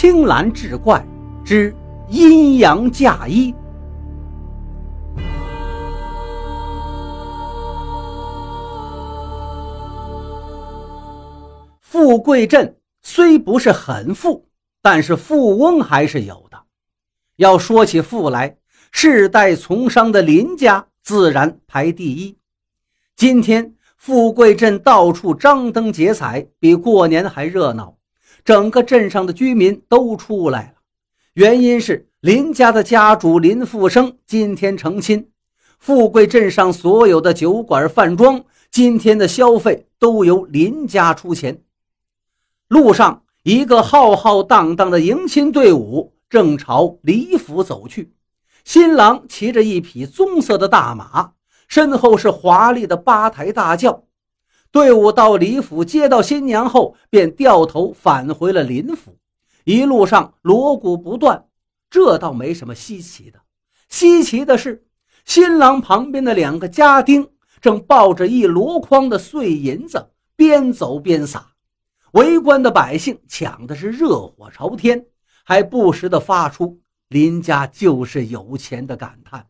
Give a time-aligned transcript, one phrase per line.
[0.00, 1.06] 青蓝志怪
[1.44, 1.76] 之
[2.08, 3.54] 阴阳嫁衣。
[11.82, 14.46] 富贵镇虽不是很富，
[14.80, 16.58] 但是富翁还是有的。
[17.36, 18.56] 要说起富来，
[18.90, 22.38] 世代从商的林家自然排第一。
[23.16, 27.99] 今天富贵镇到处张灯结彩，比过年还热闹。
[28.44, 30.74] 整个镇上的居民都出来了，
[31.34, 35.30] 原因是林家的家主林富生今天成亲。
[35.78, 41.62] 富贵镇上所有的酒馆饭庄今天的消费都由林家出钱。
[42.68, 48.12] 路上，一个浩浩荡荡的迎亲队伍正朝李府走去，
[48.64, 51.32] 新郎骑着一匹棕色的大马，
[51.66, 54.04] 身后是华丽的八抬大轿。
[54.72, 59.16] 队伍到李府接到新娘后，便掉头返回了林府。
[59.64, 61.46] 一路上锣鼓不断，
[61.90, 63.40] 这倒没什么稀奇的。
[63.88, 64.84] 稀奇的是，
[65.24, 67.28] 新郎旁边的两个家丁
[67.60, 71.48] 正抱着一箩筐的碎银子，边走边撒。
[72.12, 75.04] 围观的百姓抢的是热火朝天，
[75.44, 79.48] 还不时地发出“林家就是有钱”的感叹。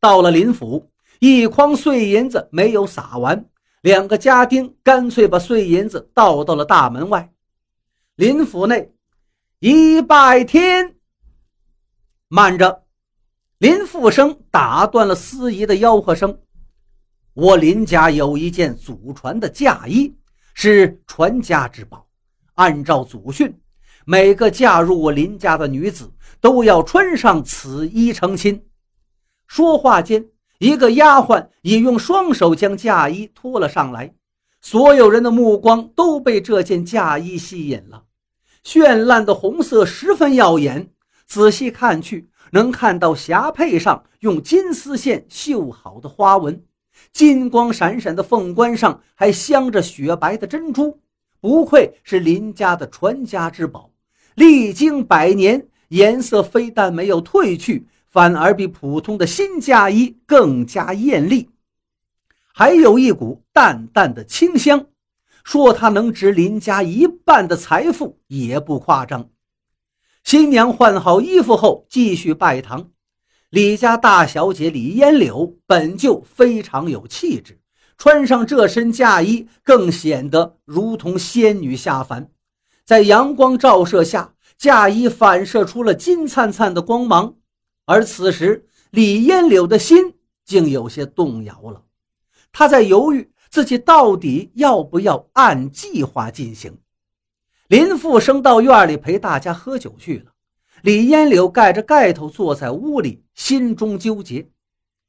[0.00, 3.46] 到了林府，一筐碎银子没有撒完。
[3.84, 7.30] 两个家丁干脆把碎银子倒到了大门外。
[8.14, 8.94] 林府内，
[9.58, 10.96] 一拜天。
[12.28, 12.86] 慢着，
[13.58, 16.40] 林富生打断了司仪的吆喝声。
[17.34, 20.16] 我林家有一件祖传的嫁衣，
[20.54, 22.08] 是传家之宝。
[22.54, 23.54] 按照祖训，
[24.06, 26.10] 每个嫁入我林家的女子
[26.40, 28.66] 都要穿上此衣成亲。
[29.46, 30.26] 说话间。
[30.58, 34.14] 一个丫鬟已用双手将嫁衣拖了上来，
[34.60, 38.04] 所有人的目光都被这件嫁衣吸引了。
[38.64, 40.90] 绚烂的红色十分耀眼，
[41.26, 46.62] 仔细看去，能看到霞帔上用金丝线绣好的花纹，
[47.12, 50.98] 金光闪闪的凤冠上还镶着雪白的珍珠，
[51.40, 53.90] 不愧是林家的传家之宝。
[54.34, 57.86] 历经百年，颜色非但没有褪去。
[58.14, 61.50] 反而比普通的新嫁衣更加艳丽，
[62.52, 64.86] 还有一股淡淡的清香，
[65.42, 69.30] 说它能值林家一半的财富也不夸张。
[70.22, 72.90] 新娘换好衣服后，继续拜堂。
[73.50, 77.58] 李家大小姐李烟柳本就非常有气质，
[77.98, 82.30] 穿上这身嫁衣，更显得如同仙女下凡。
[82.84, 87.34] 在阳光照射下，嫁衣反射出了金灿灿的光芒。
[87.86, 90.14] 而此时，李烟柳的心
[90.44, 91.84] 竟有些动摇了。
[92.52, 96.78] 他在犹豫自己到底要不要按计划进行。
[97.68, 100.32] 林富生到院里陪大家喝酒去了。
[100.82, 104.50] 李烟柳盖着盖头坐在屋里，心中纠结：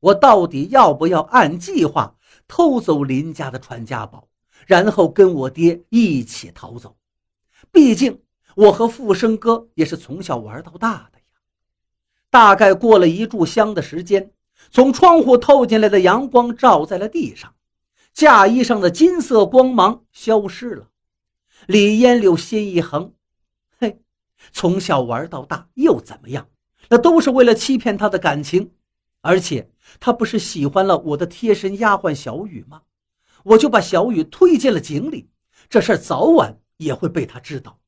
[0.00, 2.16] 我到底要不要按计划
[2.46, 4.28] 偷走林家的传家宝，
[4.66, 6.96] 然后跟我爹一起逃走？
[7.72, 8.22] 毕竟
[8.54, 11.15] 我和富生哥也是从小玩到大的。
[12.30, 14.30] 大概过了一炷香的时间，
[14.70, 17.54] 从窗户透进来的阳光照在了地上，
[18.12, 20.88] 嫁衣上的金色光芒消失了。
[21.66, 23.12] 李烟柳心一横，
[23.78, 24.00] 嘿，
[24.52, 26.48] 从小玩到大又怎么样？
[26.88, 28.70] 那都是为了欺骗他的感情，
[29.20, 32.82] 而且他不是喜欢了我的贴身丫鬟小雨吗？
[33.42, 35.28] 我就把小雨推进了井里，
[35.68, 37.78] 这事早晚也会被他知道。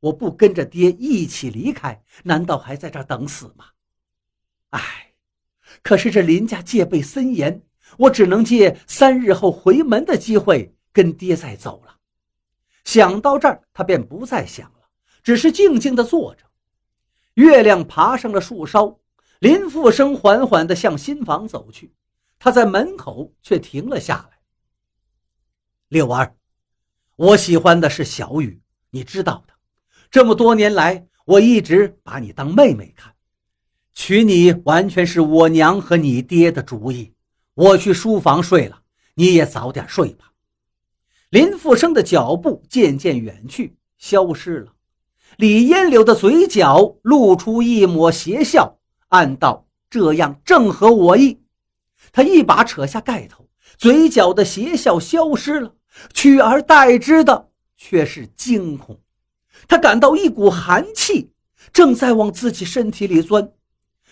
[0.00, 3.64] 我不跟着爹一起离开，难道还在这等死吗？
[4.70, 5.14] 唉，
[5.82, 7.62] 可是这林家戒备森严，
[7.96, 11.96] 我只能借三日后回门的机会跟爹再走了。
[12.84, 14.88] 想到这儿，他便不再想了，
[15.22, 16.44] 只是静静地坐着。
[17.34, 18.98] 月亮爬上了树梢，
[19.40, 21.94] 林富生缓缓地向新房走去，
[22.38, 24.38] 他在门口却停了下来。
[25.88, 26.34] 六儿，
[27.16, 29.54] 我喜欢的是小雨，你知道的。
[30.10, 33.14] 这么多年来，我一直把你当妹妹看。
[33.98, 37.14] 娶你完全是我娘和你爹的主意。
[37.54, 38.82] 我去书房睡了，
[39.16, 40.26] 你也早点睡吧。
[41.30, 44.72] 林富生的脚步渐渐远去，消失了。
[45.36, 48.78] 李烟柳的嘴角露出一抹邪笑，
[49.08, 51.40] 暗道：这样正合我意。
[52.12, 55.74] 他一把扯下盖头，嘴角的邪笑消失了，
[56.14, 59.00] 取而代之的却是惊恐。
[59.66, 61.32] 他感到一股寒气
[61.72, 63.50] 正在往自己身体里钻。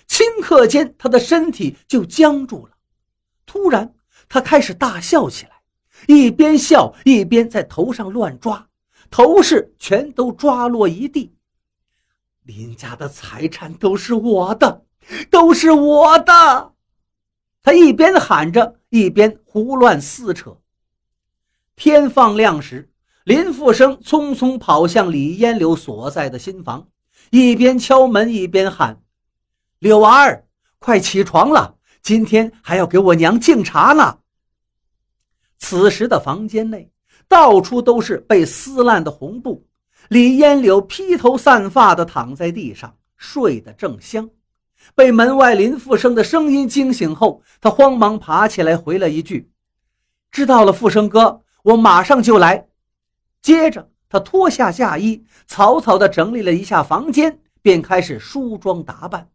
[0.08, 2.73] 顷刻间，他的身体就僵住了。
[3.44, 3.94] 突然，
[4.29, 5.62] 他开始大笑起来，
[6.06, 8.69] 一边笑一边在头上乱抓，
[9.11, 11.32] 头饰全都抓落一地。
[12.43, 14.85] 林家的财产都是我的，
[15.31, 16.73] 都是我的。
[17.62, 20.59] 他一边喊着，一边胡乱撕扯。
[21.75, 22.88] 天放亮时，
[23.25, 26.88] 林富生匆匆跑向李烟柳所在的新房，
[27.31, 29.02] 一边敲门一边喊
[29.81, 30.44] ：“柳娃儿，
[30.78, 34.19] 快起床了，今天还要给我娘敬茶呢。”
[35.58, 36.90] 此时的房间内，
[37.28, 39.67] 到处都是被撕烂的红布。
[40.08, 44.28] 李烟柳披头散发的躺在地上，睡得正香。
[44.94, 49.50] 被门外林富生的声音惊醒后，他慌忙爬起来，回了一句
[50.31, 52.69] ：“知道了，富生哥，我马上就来。”
[53.43, 59.28] 接着，他脱下嫁衣，草草地整理了一下房间，便开始梳妆打扮。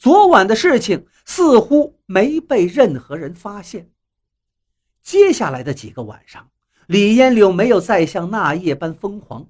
[0.00, 3.90] 昨晚的事情似乎没被任何人发现。
[5.02, 6.48] 接下来的几个晚上，
[6.86, 9.48] 李烟柳没有再像那夜般疯狂。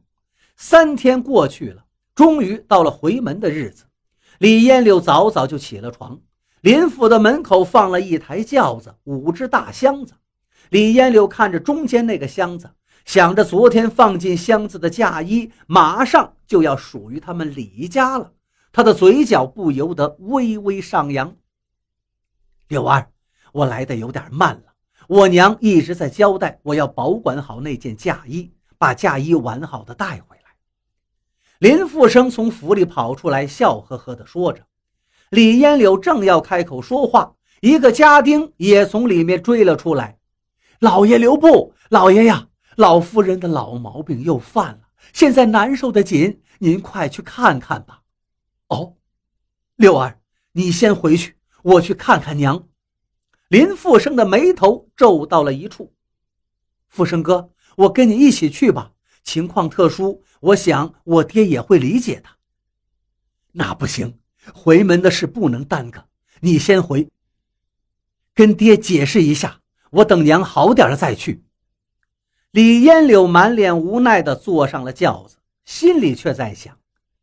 [0.56, 1.84] 三天过去了，
[2.14, 3.84] 终于到了回门的日子。
[4.38, 6.18] 李烟柳早早就起了床，
[6.62, 10.14] 林府的门口放了一台轿子，五只大箱子。
[10.70, 12.70] 李烟柳看着中间那个箱子，
[13.04, 18.32] 想着昨天放进箱子的嫁衣，马上就要属于他们李家了，
[18.78, 21.34] 他的嘴角不由得微微上扬。
[22.68, 23.10] 柳儿，
[23.50, 24.72] 我来的有点慢了，
[25.08, 30.52] 我娘一直在交代我要保管好那件嫁衣，把嫁衣完好的带回来。
[31.58, 34.62] 林富生从府里跑出来，笑呵呵地说着。
[35.30, 40.18] 李烟柳正要开口说话，一个家丁也从里面追了出来
[40.78, 41.74] ：“老爷留步！
[41.88, 42.46] 老爷呀，
[42.76, 44.82] 老夫人的老毛病又犯了，
[45.12, 48.02] 现在难受的紧，您快去看看吧。
[48.68, 48.96] ”“哦，
[49.76, 50.20] 六儿，
[50.52, 52.68] 你先回去，我去看看娘。”
[53.48, 55.94] 林富生的眉头皱到了一处。
[56.88, 58.92] “富生哥，我跟你一起去吧，
[59.22, 62.28] 情况特殊。”我想，我爹也会理解的。
[63.50, 64.20] 那不行，
[64.54, 66.06] 回门的事不能耽搁。
[66.40, 67.08] 你先回，
[68.34, 69.60] 跟爹解释一下。
[69.90, 71.42] 我等娘好点了再去。
[72.52, 76.78] 李烟柳满脸无奈地坐上了轿子，心里却在想：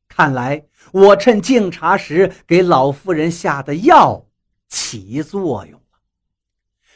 [0.10, 4.26] 看来我趁敬茶时给老夫人下的药
[4.68, 6.00] 起作用了。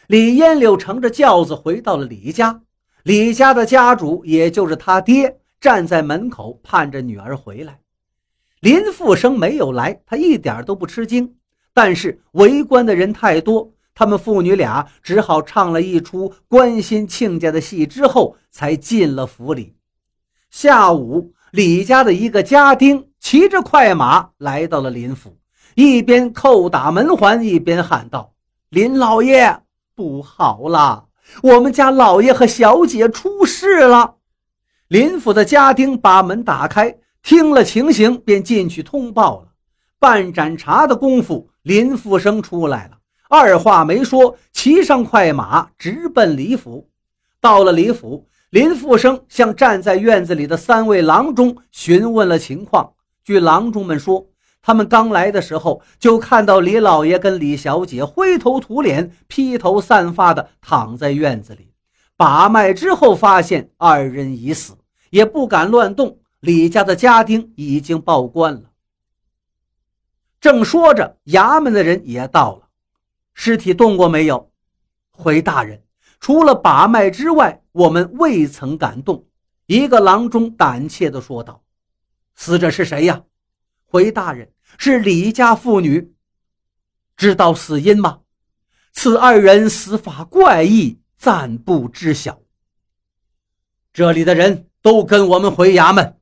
[0.07, 2.61] 李烟柳乘着轿子回到了李家，
[3.03, 5.39] 李家的家主，也就是他爹。
[5.61, 7.81] 站在门口盼着女儿回来，
[8.61, 11.35] 林富生没有来，他一点都不吃惊。
[11.73, 19.75] 但是围观的人太多，他们父女俩只好唱了一出关心亲家的戏，之后才进了府里。
[20.49, 25.37] 下午，李家的一个家丁骑着快马来到了林府，
[25.75, 28.33] 一边叩打门环，一边喊道
[28.69, 29.61] ：“林老爷，
[29.93, 31.05] 不好了，
[31.43, 34.15] 我们家老爷和小姐出事了。”
[34.87, 39.49] 林府的家丁把门打开，听了情形，便进去通报了。
[39.99, 42.97] 半盏茶的功夫，林富生出来了，
[43.29, 46.89] 二话没说，骑上快马，直奔李府。
[47.41, 52.93] 到了李府，林富生向站在院子里的三位郎中询问了情况。
[53.29, 54.27] 据郎中们说，
[54.59, 61.71] 他们刚来的时候，就看到李老爷跟李小姐灰头土脸、披头散发的躺在院子里，
[62.17, 64.75] 把脉之后发现二人已死。
[65.11, 68.71] 也不敢乱动，李家的家丁已经报官了。
[70.41, 72.69] 正说着，衙门的人也到了。
[73.35, 74.49] 尸体动过没有？
[75.11, 75.83] 回大人，
[76.19, 79.23] 除了把脉之外，我们未曾敢动。
[79.67, 81.61] 一个郎中胆怯地说道
[82.39, 83.23] ：“死者是谁呀？”
[83.85, 86.13] 回大人，是李家妇女。
[87.17, 88.21] 知道死因吗？
[88.93, 92.41] 此二人死法怪异，暂不知晓。
[93.93, 94.65] 这里的人。
[94.81, 96.17] 都跟我们回衙门。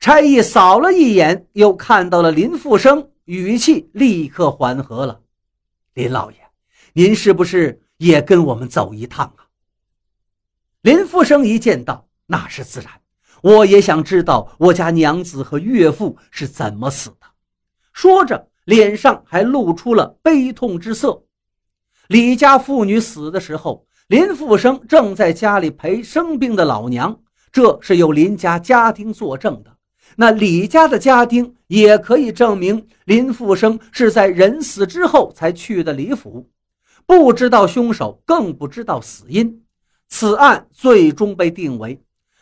[0.00, 5.22] 差役扫了一眼，又看到了林富生，语气立刻缓和了。
[5.92, 6.38] 林老爷，
[6.94, 9.48] 您是不是也跟我们走一趟啊？
[10.80, 12.90] 林富生一见到：“那是自然，
[13.42, 17.26] 我也想知道我家娘子和岳父是怎么死的。”
[17.92, 21.24] 说着，脸上还露出了悲痛之色。
[22.08, 23.84] 李家妇女死的时候。
[24.08, 27.18] 林富生正在家里陪生病的老娘，
[27.50, 29.78] 这是有林家家丁作证的。
[30.14, 36.48] 那李家的家丁也可以证明林富生是在人死之后才去的李府，
[37.04, 39.64] 不知道凶手，更不知道死因。
[40.08, 42.00] 此案最终被定为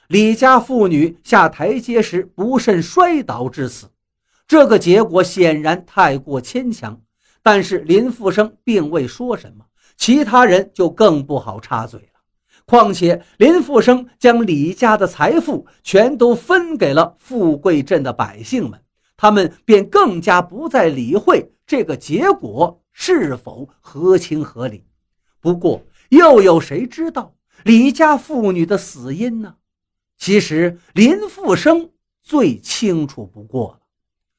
[0.08, 3.86] 李家妇女下台阶时不慎摔倒致死。
[4.46, 7.00] 这个结果显然太过牵强，
[7.42, 9.64] 但是林富生并未说什么。
[9.96, 12.06] 其他人就更不好插嘴了。
[12.66, 18.80] 况且林富生将李家的财富全都分给了富贵镇的百姓们，
[19.16, 24.84] 他们便更加不再理会这个结果是否合情合理。
[25.40, 27.34] 不过，又有谁知道
[27.64, 29.54] 李家妇女的死因呢？
[30.16, 31.90] 其实林富生
[32.22, 33.80] 最清楚不过了。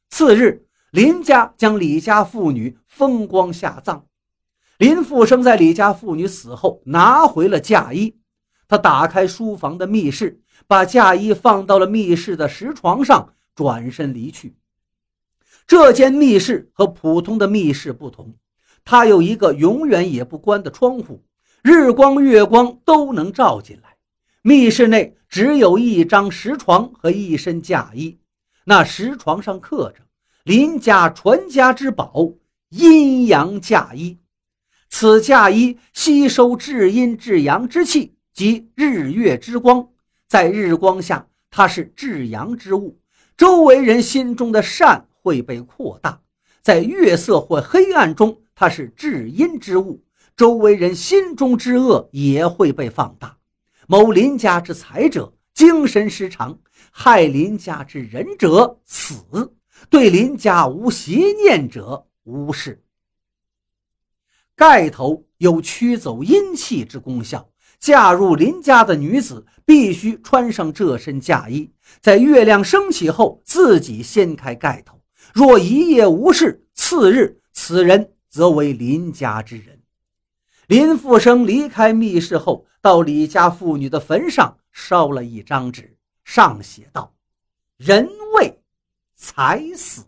[0.10, 4.06] 次日，林家将李家妇女风光下葬。
[4.78, 8.16] 林富生在李家妇女死后拿回了嫁衣，
[8.68, 14.56] 他打开书房的密室，把嫁衣放到了密室的石床上，转身离去。
[15.68, 18.34] 这间密室和普通的密室不同，
[18.84, 21.24] 它有一个永远也不关的窗户，
[21.62, 23.85] 日光、月光都能照进来。
[24.48, 28.20] 密室内只有一张石床和一身嫁衣，
[28.66, 30.04] 那石床上刻着
[30.44, 32.32] 林家传家之宝——
[32.70, 34.20] 阴阳嫁衣。
[34.88, 39.90] 此嫁衣吸收至阴至阳之气及日月之光，
[40.28, 43.00] 在日光下它是至阳之物，
[43.36, 46.20] 周围人心中的善会被扩大；
[46.62, 50.04] 在月色或黑暗中，它是至阴之物，
[50.38, 53.36] 周围人心中之恶也会被放大。
[53.88, 56.58] 谋林家之财者精神失常，
[56.92, 59.54] 害林家之人者死，
[59.90, 62.84] 对林家无邪念者无事。
[64.56, 67.48] 盖头有驱走阴气之功效，
[67.80, 75.00] 嫁入林家的女子必须穿上这身嫁衣，在月亮升起后自己掀开盖头。
[75.34, 79.80] 若一夜无事，次日此人则为林家之人。
[80.68, 87.14] 林富生离开密室后，到李家妇女的坟上烧了一张纸，上写道
[87.78, 88.62] ：“人为
[89.16, 90.04] 财死。”